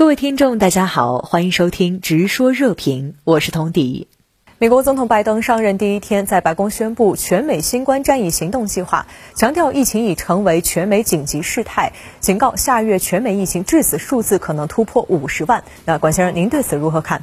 [0.00, 4.08] 各位听众，大家好，欢迎收听《直说热评》，我是童迪。
[4.56, 15.64] 美国总统拜登上任第一天，在白宫宣布全美新冠战役行动计划，强调疫情已成为全美紧急事态，警告下月全美疫情致死数字可能突破五十万。
[15.84, 17.20] 那管先生，您对此如何看？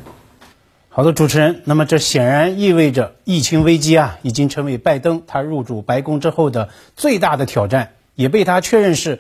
[0.88, 9.20] 好的，主持人，那么这显然意味着疫情危机啊，已经成为拜登他入主白宫之后的最大的挑战，也被他确认是。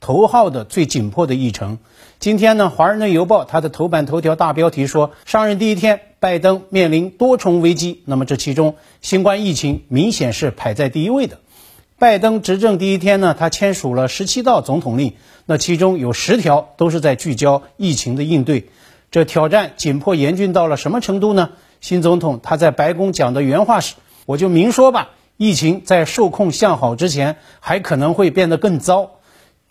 [0.00, 1.78] 头号的最紧迫的议程。
[2.20, 8.02] 今天呢，《华盛顿邮报》它的头版头条大标题说，上任第一天，拜登面临多重危机。
[8.06, 11.40] 那么这其中，新冠疫情明显是排在第一位的。
[11.98, 15.12] 拜登执政第一天呢，他签署了十七道总统令，
[15.44, 18.70] 那其中有十条都是在聚焦疫情的应对。
[19.10, 21.50] 这挑战紧迫严峻到了什么程度呢？
[21.80, 29.10] 新总统他在白宫讲的原话是：“我就明说吧，疫情在受控向好之前，还可能会变得更糟。”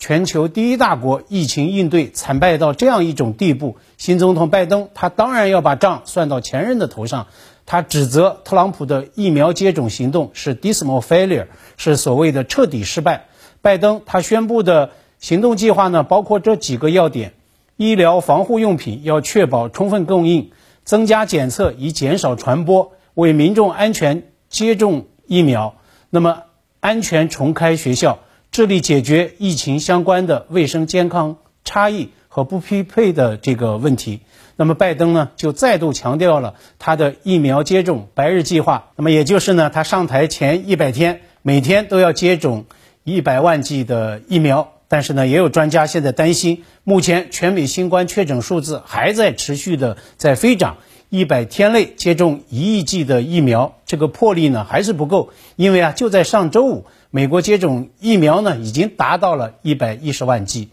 [0.04, 7.28] 全球第一大国疫情应对惨败到这样一种地步，新总统拜登他当然要把账算到前任的头上。
[7.66, 11.48] 他指责特朗普的疫苗接种行动是 dismal failure，
[11.78, 13.28] 是所谓的彻底失败。
[13.62, 17.32] 拜登他宣布的行动计划呢，包括这几个要点：
[17.78, 20.52] 医疗防护用品要确保充分供应，
[20.84, 25.76] 增加检测以减少传播，为民众安全接种疫苗。
[26.10, 26.44] 那么，
[26.82, 28.20] 安全重开学校。
[28.54, 34.20] 致力解决疫情相关的卫生健康差异和不匹配的这个问题。
[34.56, 38.92] 那么，拜登呢就再度强调了他的疫苗接种白日计划。
[38.96, 42.66] 那么，也就是呢，他上台前一百天，每天都要接种
[43.04, 44.74] 一百万剂的疫苗。
[44.88, 50.78] 但是呢，也有专家现在担心，目前全美新冠确诊数字还在持续的在飞涨。
[51.10, 60.70] 一百天内接种一亿剂的疫苗，这个魄力呢还是不够，因为啊，就在上周五，美国接种疫苗呢已经达到了一百一十万剂，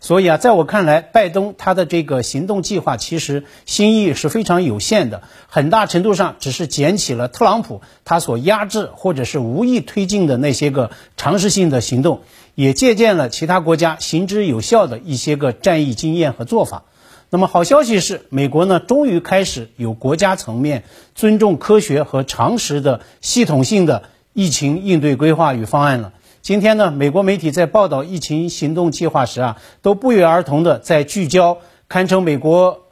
[0.00, 12.22] 所以啊，在我看来，拜登他的这个行动计划其实心意是非常有限的，很大程度上只是捡起了特朗普他所压制或者是无意推进的那些个尝试性的行动，
[12.54, 16.84] 也借鉴了其他国家行之有效的一些个战役经验和做法。
[17.28, 26.12] 那么好消息是，美国呢终于开始有国家层面尊重科学和常识的系统性的疫情应对规划与方案了。
[26.40, 32.86] 今天呢，美国媒体在报道疫情行动计划时啊，都不约而同的在聚焦堪称美国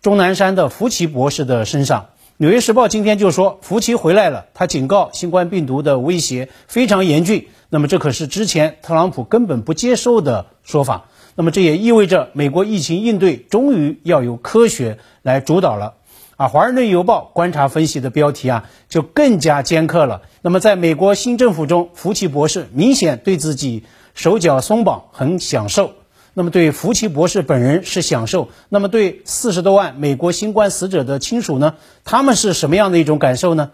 [0.00, 2.06] 钟南山的福奇博士的身上。
[2.36, 7.48] 纽约时报今天就说，福奇回来了，他警告新冠病毒的威胁非常严峻。
[7.68, 11.06] 那么这可是之前特朗普根本不接受的说法。
[11.36, 15.94] 那么这也意味着美国疫情应对终于要由科学来主导了，
[16.36, 20.22] 啊，《华盛顿邮报》观察分析的标题啊就更加尖刻了。
[20.42, 23.84] 那么在美国新政府中，福奇博士明显对自己
[24.14, 25.92] 手脚松绑，很享受。
[26.32, 31.74] 那么对福奇博士本人是享受，那么对四十多万美国新冠死者的亲属呢，
[32.04, 33.70] 他们是什么样的一种感受呢？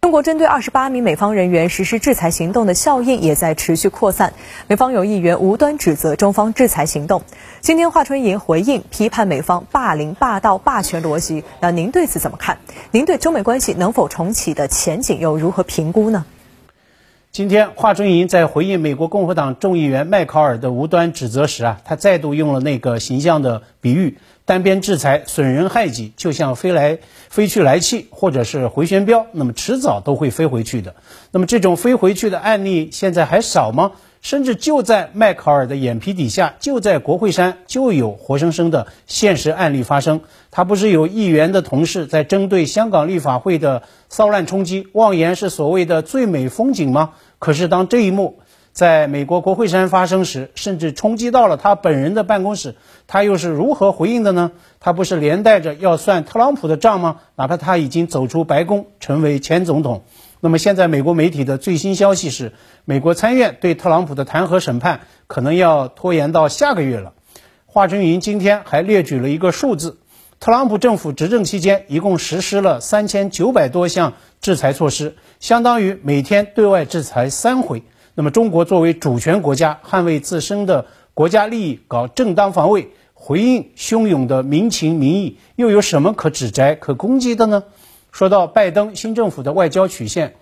[0.00, 4.32] 中国针对二十八名美方人员实施制裁行动的效应也在持续扩散。
[4.68, 7.22] 美方有议员无端指责中方制裁行动。
[7.60, 11.42] 今天华春莹回应批判美方霸凌、霸道、霸权逻辑。
[11.60, 12.58] 那您对此怎么看？
[12.92, 16.24] 您对中美关系能否重启的前景又如何评估呢？
[17.30, 24.18] 今天华春莹在回应美国共和党众议员麦考尔的无端指责时啊，他再度用了那个形象的比喻。
[24.44, 30.94] 单边制裁损人害己，就像飞来飞去来气，或者是回旋镖，那么迟早都会飞回去的。
[31.30, 33.92] 那么这种飞回去的案例现在还少吗？
[34.20, 40.20] 甚至就在迈克尔的眼皮底下，就在国会山就有活生生的现实案例发生。
[40.50, 47.10] 他不是有议员的同事在针对香港立法会的骚乱冲击，妄言是所谓的最美风景吗？
[47.38, 48.40] 可是当这一幕。
[48.78, 52.76] 在美国国会山发生时，甚至冲击到了他本人的办公室，
[53.08, 54.52] 他又是如何回应的呢？
[54.78, 57.16] 他不是连带着要算特朗普的账吗？
[57.34, 60.04] 哪怕他已经走出白宫，成为前总统。
[60.38, 62.52] 那么现在美国媒体的最新消息是，
[62.84, 67.14] 美国参院对特朗普的弹劾审判可能要拖延到下个月了。
[67.66, 69.98] 华春莹今天还列举了一个数字：
[70.38, 77.82] 特朗普政府执政期间，一共实施了三千九百多项制裁措施，相当于每天对外制裁三回。
[78.18, 87.62] 那么，中国作为主权国家，捍卫自身的国家利益，搞正当防卫，回应汹涌的民情民意，又有什么可指摘、可攻击的呢？
[88.10, 90.34] 说到拜登新政府的外交曲线，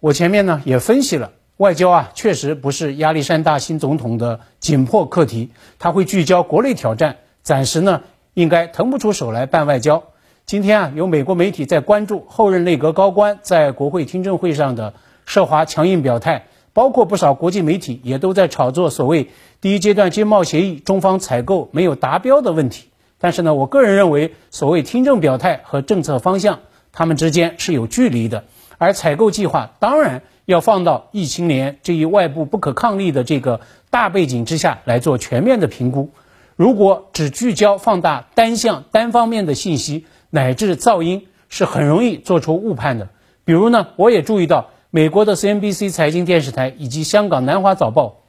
[0.00, 10.02] 我前面呢也分析了，外交啊确实不是亚历山大新总统的紧迫课题，他会聚焦国内挑战，暂时呢应该腾不出手来办外交。
[10.46, 14.94] 今天啊，有美国媒体在关注后任内阁高官在国会听证会上的
[15.26, 16.46] 涉华强硬表态。
[16.76, 19.30] 包括不少国际媒体也都在炒作所谓
[19.62, 22.90] 第一阶段经贸协议中方采购没有达标的问题。
[23.16, 26.58] 但是呢，我个人认为，所谓听证表态和政策方向，
[26.92, 28.44] 他们之间是有距离的。
[28.76, 36.10] 而采购计划当然要放到疫情年这一外部不可抗力的这个大背景之下来做全面的评估。
[36.56, 43.08] 如果只聚焦放大单向单方面的信息乃至噪音，是很容易做出误判的。
[43.46, 48.22] 比如呢，我也注意到美国的 CNBC 财经电视台以及香港南华早报。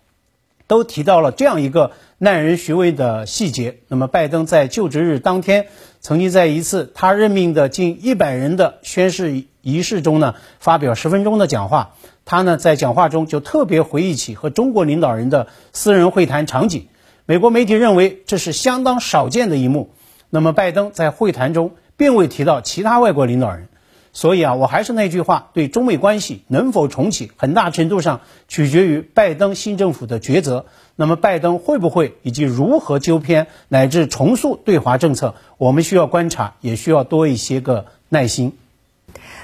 [0.68, 3.78] 都提到了这样一个耐人寻味的细节。
[3.88, 5.68] 那么，拜登在就职日当天，
[6.02, 11.94] 曾经在一次他任命的近一百人的宣誓仪式中呢，发表十分钟的讲话。
[12.26, 16.88] 他呢，在讲话中就特别回忆起和中国领导人的私人会谈场景。
[17.26, 19.92] 美国媒体认为这是相当少见的一幕。
[20.30, 23.70] 那么，拜登在会谈中并未提到其他外国领导人。
[24.18, 30.66] 所以啊，我还是那句话，对中美关系能否重启，很大程度上取决于拜登新政府的抉择。
[30.96, 38.58] 那么，拜登会不会以及如何纠偏乃至重塑对华政策，我们需要观察，也需要多一些个耐心。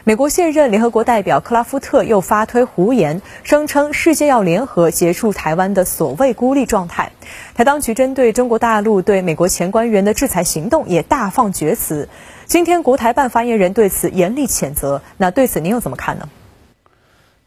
[0.06, 7.12] 美国现任联合国代表克拉夫特又发推胡言，声称世界要联合结束台湾的所谓孤立状态。
[7.54, 12.10] 台当局针对中国大陆对美国前官员的制裁行动也大放厥词。
[12.54, 15.02] 今天，国台办发言人对此严厉谴责。
[15.18, 16.30] 那对此您又怎么看呢？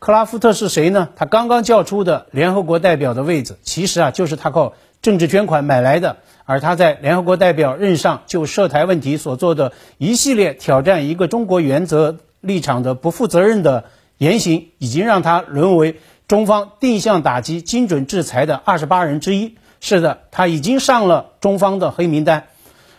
[0.01, 1.11] 克拉夫特是谁呢？
[1.15, 6.17] 他刚刚叫出的联合国代表的位置，其实啊就是他靠政治捐款买来的。
[6.45, 13.85] 而他在联合国代表任上就涉台问题所做的一系列挑战一个中国原则立场的不负责任的
[14.19, 19.57] 言行，已经让他沦为中方定向打击、精准制裁的二十八人之一。
[19.79, 22.49] 是的，他已经上了中方的黑名单。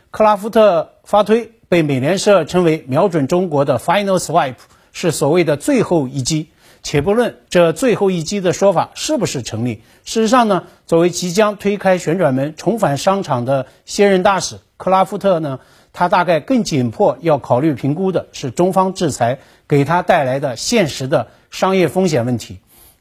[0.10, 1.52] 克拉夫特发推。
[1.70, 4.56] 被美联社称为瞄准中国的 final swipe
[4.94, 6.48] 是所谓的最后一击，
[6.82, 9.82] 且不论这最后一击的说法是不是成立。
[10.06, 15.60] 事实上呢，作为即将推开旋转门重返商场的现任大使克拉夫特呢，
[15.92, 22.60] 他大概更紧迫要考虑评估的是中方制裁给他带来的现实的商业风险问题。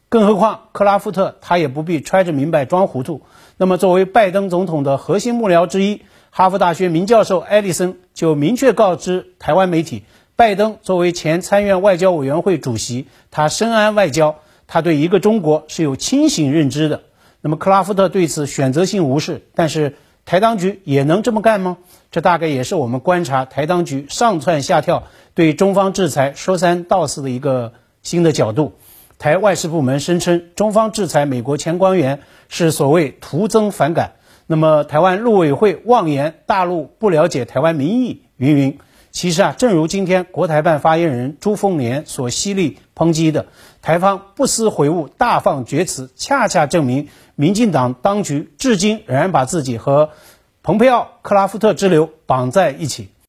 [0.08, 3.22] 更何况克拉夫特他也不必揣着明白装糊涂。
[3.56, 6.02] 那么作为拜登总统的核心幕僚之一。
[6.36, 10.02] 哈佛大学名教授艾利森就明确告知台湾媒体，
[10.36, 14.36] 拜登作为前参院外交委员会主席，他深谙外交，
[14.66, 17.04] 他对一个中国是有清醒认知的。
[17.40, 19.96] 那么克拉夫特对此选择性无视，但是
[20.26, 21.78] 台当局也能这么干吗？
[22.10, 27.72] 这大概也是我们观察台当局上蹿下跳对中方制裁说三道四的一个
[28.02, 28.74] 新的角度。
[29.18, 34.12] 台外事部门声称，中方制裁美国前官员是所谓徒增反感。
[34.48, 38.78] 那么，台湾陆委会妄言大陆不了解台湾民意，云云。
[39.10, 43.46] 其实啊，正如今天国台办发言人朱凤莲所犀利抨击的，
[43.80, 50.10] 台方不思悔悟、大放厥词，恰恰证明民进党当局至今仍然把自己和
[50.62, 53.08] 蓬佩奥、克拉夫特之流绑在一起。